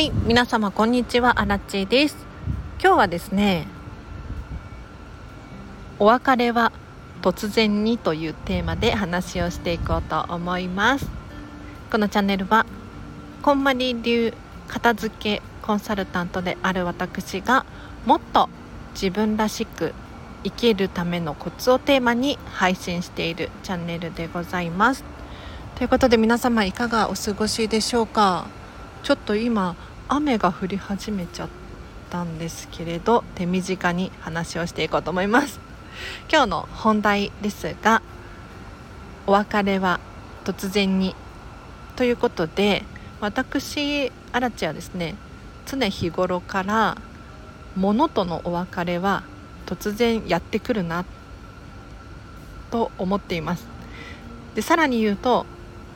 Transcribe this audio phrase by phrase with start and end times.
[0.00, 1.42] はい皆様こんにちは。
[1.42, 2.16] アラチです。
[2.82, 3.66] 今日はですね
[5.98, 6.72] お別れは
[7.20, 11.06] 突然にというテーマで話をしていこうと思います。
[11.92, 12.64] このチャンネルは
[13.42, 14.32] こんまり流
[14.68, 17.66] 片付けコンサルタントである私が
[18.06, 18.48] もっと
[18.94, 19.92] 自分らしく
[20.44, 25.04] 生きるためのコツをテーマに配信しているチャンネルでございます。
[25.74, 28.46] ということで皆様いかがお過ごしでしょうか？
[29.02, 29.76] ちょっと今
[30.12, 31.48] 雨が降り始めちゃっ
[32.10, 35.60] たんですけれど手短に話をしていこうと思います。
[36.28, 38.02] 今日の本題ですが
[39.28, 40.00] お別れは
[40.44, 41.14] 突然に
[41.94, 42.82] ということで
[43.20, 45.14] 私アラチはですね
[45.66, 46.96] 常日頃から
[47.76, 49.22] 物とのお別れは
[49.66, 51.04] 突然やってくるな
[52.72, 53.64] と思っています。
[54.56, 55.46] でさらに言うと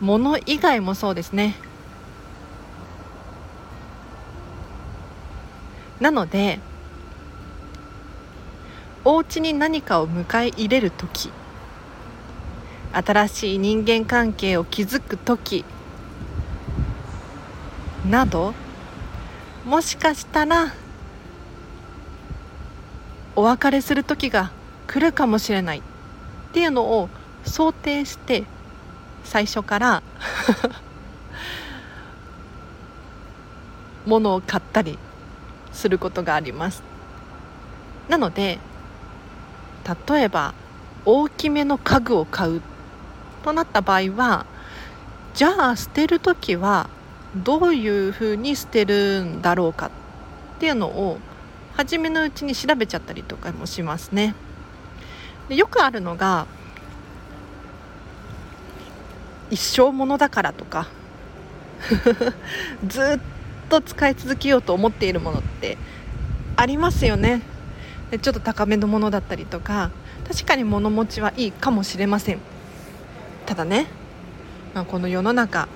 [0.00, 1.56] 物以外もそうですね。
[6.00, 6.58] なので
[9.04, 11.30] お家に何かを迎え入れる時
[12.92, 15.64] 新しい人間関係を築く時
[18.08, 18.54] など
[19.64, 20.72] もしかしたら
[23.34, 24.50] お別れする時が
[24.86, 25.78] 来るかもしれない。
[25.78, 25.82] っ
[26.52, 27.10] ていうのを
[27.44, 28.44] 想定して
[29.24, 30.02] 最初から
[34.06, 34.98] 物を買ったり
[35.76, 36.82] することがあります。
[38.08, 38.58] なので
[40.08, 40.54] 例えば
[41.04, 42.62] 大きめの家具を買う
[43.44, 44.46] となった場合は
[45.34, 46.88] じゃあ捨てる時は
[47.36, 49.90] どういうふうに捨てるんだろうかっ
[50.58, 51.18] ていうのを
[51.76, 54.34] 初めのうちに調べちゃったりとかもしますね。
[55.48, 56.46] でよくあるのが
[59.50, 60.88] 一生ものだからとか。
[62.86, 63.35] ずっ
[63.68, 65.76] と使い続けようと思っているものって
[66.56, 67.42] ありますよね。
[68.10, 69.90] でちょっと高めのものだったりとか
[70.28, 72.38] 確かに物持ちはいいかもしれません。
[73.46, 73.86] ただね、
[74.74, 75.68] まあ、この世の中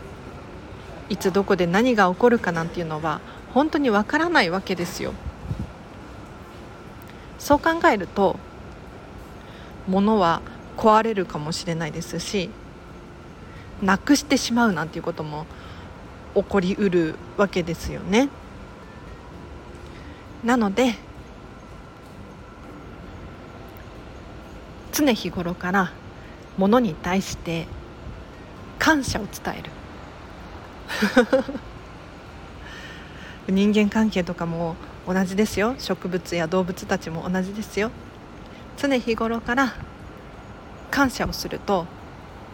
[1.08, 3.20] いつどこで何が起こるかなんていうのは
[3.52, 5.12] 本当にわからないわけですよ。
[7.38, 8.38] そう考えると
[9.88, 10.42] 物は
[10.76, 12.50] 壊れるかもしれないですし
[13.82, 15.46] なくしてしまうなんていうことも
[16.34, 18.28] 起こりうるわけですよね。
[20.44, 20.94] なので
[24.92, 25.92] 常日頃から
[26.56, 27.66] ものに対して
[28.78, 29.70] 感謝を伝える。
[33.54, 34.76] 人間関係とかも
[35.06, 35.74] 同じですよ。
[35.78, 37.90] 植物や動物たちも同じですよ。
[38.76, 39.74] 常日頃から
[40.90, 41.86] 感謝をすると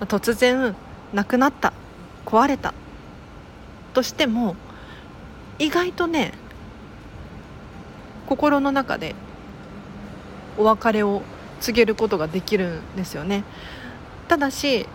[0.01, 0.75] 突然
[1.15, 1.73] 亡くなった
[2.25, 2.75] 壊れた
[3.97, 4.57] としても
[5.59, 6.35] 意外とね
[8.27, 9.15] 心の中で
[10.59, 11.23] お別れを
[11.61, 13.43] 告げることができるんですよね。
[14.29, 14.87] ただし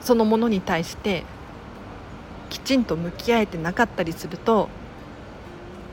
[0.00, 1.24] そのものに対して
[2.48, 4.70] きちんと向き合えてなかったりすると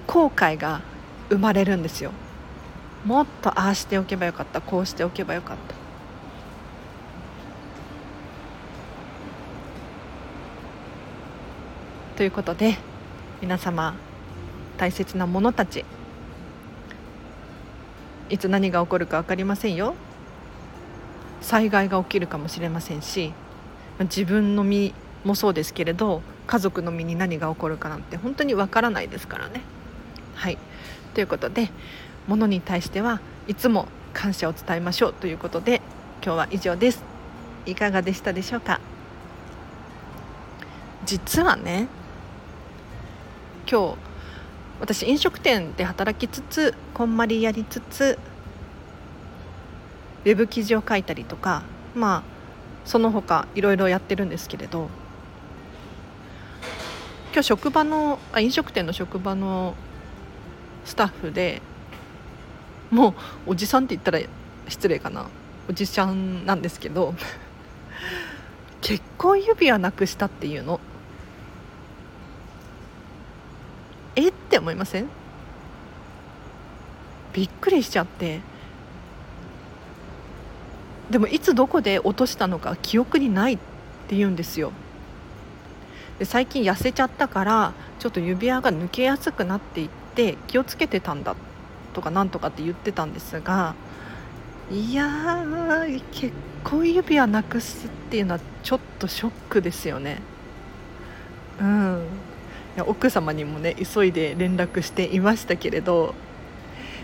[0.07, 0.79] 後悔が
[1.29, 2.11] 生まれるんですよ。
[3.03, 5.78] もっとああしておけばよかったこうしておけばよかった。
[12.19, 12.75] ということで
[13.39, 13.95] 皆様
[14.77, 15.85] 大切なものたち
[18.29, 19.95] いつ何が起こるか分かりませんよ
[21.39, 23.31] 災害が起きるかもしれませんし
[24.01, 24.93] 自分の身
[25.23, 29.61] もそうですけれど家族の身に何が起こるかなんて本当に分からないですからね。
[30.35, 30.57] はい
[31.13, 31.69] ということで
[32.27, 35.81] 物に対してはいつも感謝を伝えましょうということで
[36.21, 37.01] 今日は以上です。
[37.65, 38.81] いかがでしたでしょうか？
[41.05, 41.87] 実はね
[43.71, 43.97] 今日
[44.79, 48.17] 私飲食店で働きつつこんまりやりつつ
[50.25, 51.61] ウェブ記事を書いたりとか
[51.93, 52.23] まあ
[52.85, 54.89] その他いろいろやってるんですけれど
[57.31, 59.75] 今日職場のあ飲食店の職場の
[60.83, 61.61] スタッフで
[62.89, 63.09] も
[63.45, 64.19] うおじさんって言ったら
[64.67, 65.27] 失礼かな
[65.69, 67.13] おじちゃんなんですけど
[68.81, 70.79] 結婚指輪なくしたっていうの
[74.15, 75.07] えって思いません？
[77.33, 78.41] びっくりしちゃって。
[81.09, 83.57] でもいつどこで落としたのか記憶にないっ
[84.07, 84.71] て言うんですよ。
[86.19, 91.35] で最近痩せちゃったからちょっと指輪が抜けやすくなっていって気をつけてたんだ
[91.93, 93.73] とかなんとかって言ってたんですが
[94.69, 95.07] いや
[96.11, 96.31] 結
[96.63, 100.21] 婚指輪なくすっていうのはちょっとショックですよね。
[101.59, 102.05] うん。
[102.81, 106.13] 奥様にもね急いで連絡していましたけれど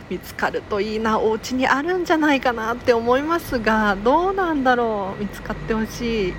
[0.10, 6.33] 見つかるといいなお家にあるんじゃないかなって思いますがどうなんだろう見つかってほしい。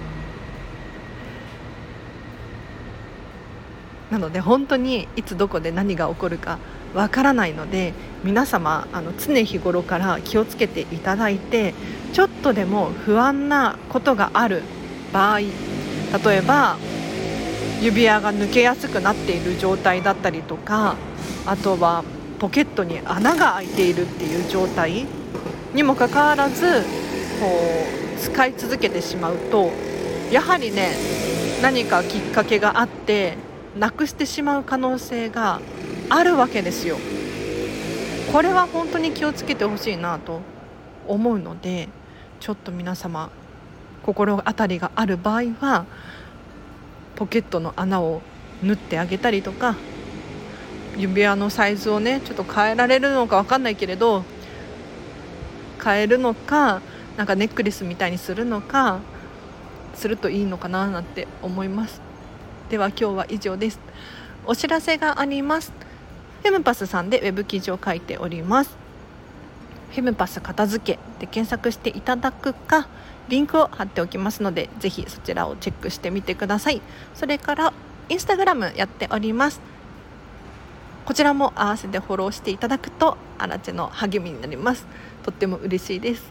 [4.11, 6.59] なので本当にいつどこで何が起こるか
[6.95, 7.93] わからないので
[8.23, 11.75] 皆様あの常日頃から気をつけていただいて
[12.13, 14.63] ちょっとでも不安なことがある
[15.13, 15.51] 場合例
[16.37, 16.79] えば
[17.81, 20.97] 指輪が抜けやすくなっている状態だったりとか
[21.47, 22.05] あとは
[22.39, 25.07] ポケットに穴が開いているっていう状態
[25.75, 26.83] にもかかわらず
[27.41, 27.47] こ
[28.17, 29.71] う使い続けてしまうと
[30.31, 30.91] やはりね
[31.63, 33.37] 何かきっかけがあって
[33.79, 35.61] なくしてしまう可能性が
[36.09, 36.97] あるわけですよ。
[38.33, 40.41] これは本当に気をつけてほしいなと
[41.07, 41.89] 思うので
[42.41, 43.31] ちょっと皆様
[44.05, 45.87] 心当たりがある場合は
[47.17, 48.23] ポケットの穴を
[48.63, 49.75] 縫ってあげたりとか
[50.97, 54.23] 指輪のサイズをねちょっと変えられるのか分かんないけれど
[55.83, 56.81] 変えるのか
[57.17, 59.01] なんかネックレスみたいにするのか
[59.95, 62.03] するといいのかななんて思います。
[62.69, 63.81] では今日は以上です。
[64.45, 65.73] お知らせがあります。
[66.43, 68.86] フェムパスさんでウェブ記事を書いております。
[69.91, 72.89] フェムパス片付けで検索していただくか
[73.29, 76.81] リンクを貼っておきますのでぜひそちらをチェックしてみてください。
[77.15, 77.73] それから
[78.09, 79.61] インスタグラムやっております。
[81.05, 84.87] こちらも合わせてフォローしていただくとアラチェの励みになります。
[85.23, 86.23] とっても嬉しいです。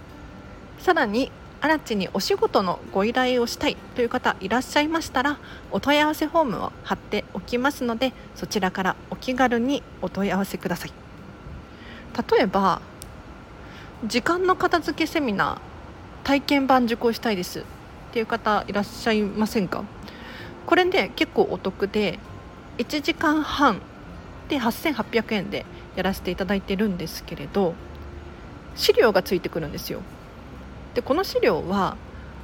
[0.79, 1.31] さらに
[1.61, 5.39] アラチにお仕事のご依頼をしたいという方いらっしゃいましたら
[5.71, 10.93] お問い合わせフォームを貼っておきますのでそちらからお気軽にお問い合わせください。
[12.31, 12.81] 例えば
[14.03, 15.57] 時間の片付けセミナー
[16.25, 17.61] 体験版受講したいです。
[17.61, 17.63] っ
[18.11, 19.83] ていう方いらっしゃいませんか？
[20.65, 22.19] これで結構お得で
[22.77, 23.81] 1時間半
[24.49, 25.65] で8800円で
[25.95, 27.73] やらせていただいてるんですけれど
[28.75, 30.01] 資料がついてくるんですよ。
[30.93, 31.97] でこの資料は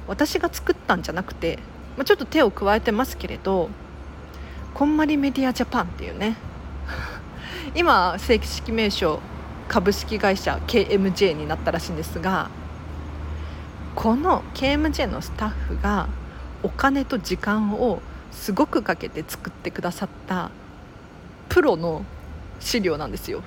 [0.08, 1.58] 私が作ったんじゃなくて、
[1.96, 3.68] まあ、ちょっと手を加えてますけれど
[4.74, 6.36] こんまりメディアジャパンっていうね
[7.74, 9.20] 今正式名称
[9.72, 12.50] 株式会社 KMJ になったらしいんですが
[13.94, 16.08] この KMJ のスタッフが
[16.62, 18.02] お金と時間を
[18.32, 20.50] すごくかけて作ってくださった
[21.48, 22.04] プロの
[22.60, 23.42] 資料なんですよ。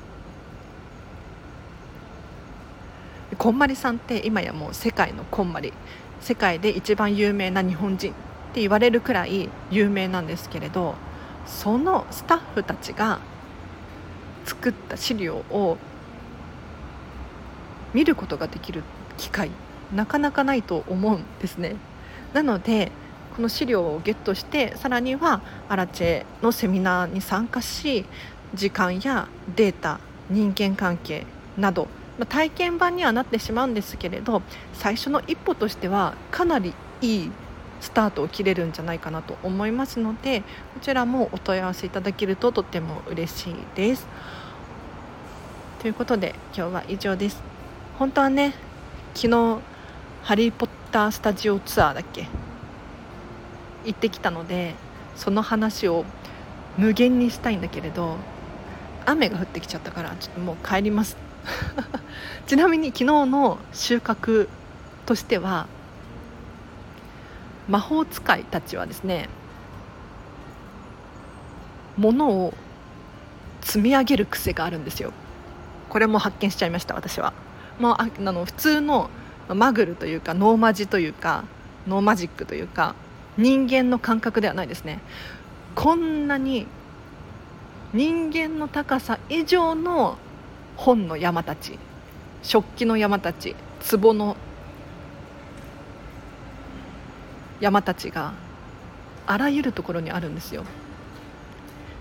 [3.37, 5.73] こんまりさんって今やもう世界のこんまり
[6.21, 8.15] 世界で一番有名な日本人っ
[8.53, 10.95] て言われるくらい有名なんですけれど
[11.45, 13.19] そのスタッフたちが
[14.45, 15.77] 作った資料を
[17.95, 18.83] 見ることができる
[19.17, 19.49] 機会
[19.95, 21.77] なかなかないと思うんですね。
[22.33, 22.91] なので
[23.37, 28.05] この資料をゲットしてさらにはアラチェのセミナーに参加し
[28.53, 31.25] 時間やデータ人間関係
[31.57, 31.87] など、
[32.19, 34.41] ま、体験版にはなってしまうんですけれど
[34.73, 37.31] 最初の一歩としてはかなりいい
[37.79, 40.45] スタートを切れるんじゃないかなと思いますのでこ
[40.81, 44.05] ちらもお問い合わせいただけるととても嬉しいです。
[45.79, 47.54] ということで今日は以上です。
[47.97, 48.53] 本当はね
[49.13, 49.59] 昨日
[50.23, 52.27] ハリー・ポッタースタジオツアーだっけ？
[53.85, 54.75] 行ってきたので
[55.15, 56.03] その話を
[56.77, 58.17] 無限にしたいんだけれど
[59.05, 61.15] 雨が降ってきちゃったからちょっともう帰ります。
[62.47, 64.49] ちなみに昨日の収穫
[65.05, 65.67] としては
[67.69, 69.29] 魔法使いたちはですね
[71.97, 72.53] 物を
[73.61, 75.13] 積み上げる癖があるんですよ。
[75.87, 77.31] これも発見しちゃいました私は。
[77.79, 79.09] もうあの普通の
[79.49, 81.43] マグルというかノーマジというか
[81.87, 82.95] ノーマジックというか
[83.37, 84.99] 人間の感覚ではないですね。
[85.75, 86.67] こんなに
[87.93, 90.17] 人間の高さ以上の
[90.77, 91.77] 本の山たち
[92.43, 93.55] 食器の山たち
[93.89, 94.37] 壺の
[97.59, 98.33] 山たちが
[99.25, 100.63] あらゆるところにあるんですよ。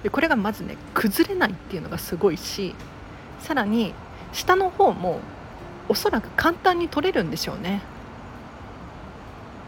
[0.02, 2.74] でこれがまずね崩れないっていうのがすごいし
[3.40, 3.94] さらに
[4.32, 5.20] 下の方も
[5.88, 7.82] おそらく簡単に取れるんでしょうね。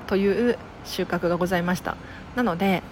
[0.07, 1.97] という収穫がございました。
[2.35, 2.83] なので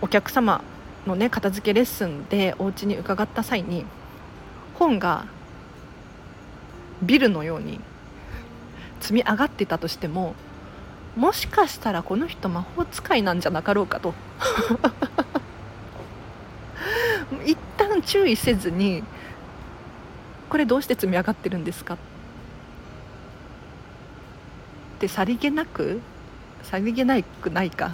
[0.00, 0.62] お客様
[1.06, 3.84] のね片付けレッスンでお家に伺った際に
[4.74, 5.26] 本が
[7.02, 7.80] ビルのように
[9.00, 10.34] 積み上がってたとしても
[11.16, 14.14] もしかしたらこの人魔法使いなんじゃなかろうかと。
[17.44, 19.02] 一旦注意せずに
[20.48, 21.98] これどうして積み上がってるんですか
[24.98, 26.00] ってさりげなく
[26.64, 27.92] さりげないくないか。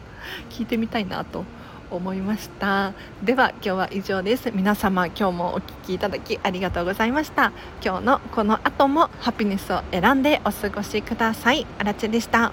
[0.50, 1.44] 聞いてみたいなと
[1.90, 2.92] 思いました。
[3.22, 4.50] では今日は以上です。
[4.52, 7.52] 皆様今日もお聴きいただきありがとうございました。
[7.82, 11.66] 今日のこの後もハピネスを選んでお過ごしください。
[11.78, 12.52] あらちでした。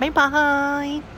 [0.00, 1.15] バイバーイ。